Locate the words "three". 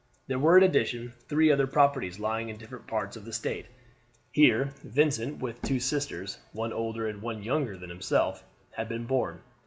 1.29-1.51